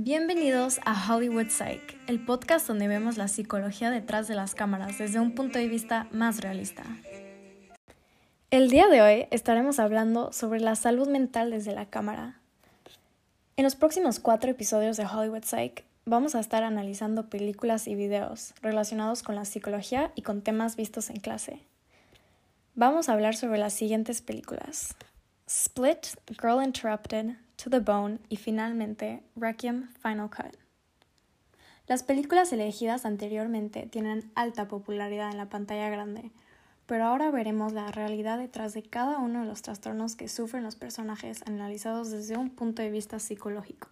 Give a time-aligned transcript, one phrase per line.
[0.00, 5.18] Bienvenidos a Hollywood Psych, el podcast donde vemos la psicología detrás de las cámaras desde
[5.18, 6.84] un punto de vista más realista.
[8.52, 12.38] El día de hoy estaremos hablando sobre la salud mental desde la cámara.
[13.56, 18.54] En los próximos cuatro episodios de Hollywood Psych vamos a estar analizando películas y videos
[18.62, 21.58] relacionados con la psicología y con temas vistos en clase.
[22.76, 24.94] Vamos a hablar sobre las siguientes películas.
[25.48, 26.06] Split,
[26.40, 30.56] Girl Interrupted, To the Bone y finalmente Requiem Final Cut.
[31.88, 36.30] Las películas elegidas anteriormente tienen alta popularidad en la pantalla grande,
[36.86, 40.76] pero ahora veremos la realidad detrás de cada uno de los trastornos que sufren los
[40.76, 43.88] personajes analizados desde un punto de vista psicológico.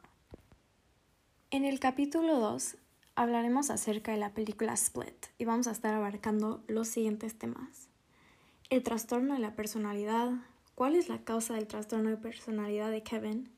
[1.50, 2.76] En el capítulo 2
[3.16, 7.88] hablaremos acerca de la película Split y vamos a estar abarcando los siguientes temas.
[8.70, 10.30] El trastorno de la personalidad,
[10.76, 13.55] cuál es la causa del trastorno de personalidad de Kevin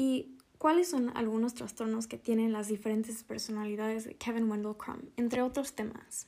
[0.00, 5.42] y cuáles son algunos trastornos que tienen las diferentes personalidades de Kevin Wendell Crumb, entre
[5.42, 6.26] otros temas.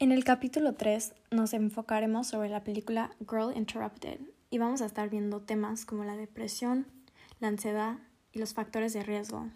[0.00, 4.18] En el capítulo 3 nos enfocaremos sobre la película Girl Interrupted
[4.50, 6.88] y vamos a estar viendo temas como la depresión,
[7.38, 7.98] la ansiedad
[8.32, 9.48] y los factores de riesgo.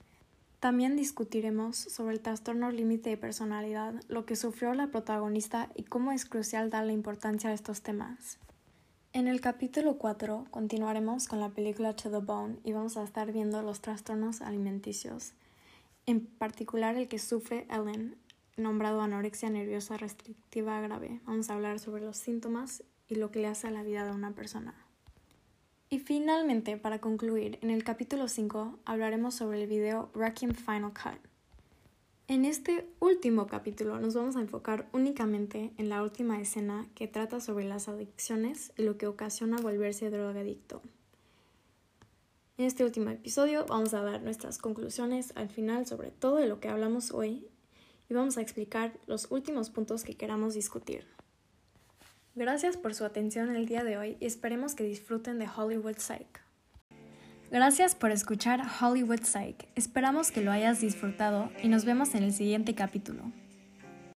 [0.60, 6.12] También discutiremos sobre el trastorno límite de personalidad, lo que sufrió la protagonista y cómo
[6.12, 8.38] es crucial darle importancia a estos temas.
[9.16, 13.32] En el capítulo 4 continuaremos con la película To the Bone y vamos a estar
[13.32, 15.32] viendo los trastornos alimenticios,
[16.04, 18.18] en particular el que sufre Ellen,
[18.58, 21.22] nombrado anorexia nerviosa restrictiva grave.
[21.24, 24.12] Vamos a hablar sobre los síntomas y lo que le hace a la vida de
[24.12, 24.74] una persona.
[25.88, 31.35] Y finalmente, para concluir, en el capítulo 5 hablaremos sobre el video Requiem Final Cut.
[32.28, 37.38] En este último capítulo nos vamos a enfocar únicamente en la última escena que trata
[37.38, 40.82] sobre las adicciones y lo que ocasiona volverse drogadicto.
[42.58, 46.58] En este último episodio vamos a dar nuestras conclusiones al final sobre todo de lo
[46.58, 47.46] que hablamos hoy
[48.10, 51.06] y vamos a explicar los últimos puntos que queramos discutir.
[52.34, 56.45] Gracias por su atención el día de hoy y esperemos que disfruten de Hollywood Psych.
[57.50, 59.68] Gracias por escuchar Hollywood Psych.
[59.76, 63.22] Esperamos que lo hayas disfrutado y nos vemos en el siguiente capítulo.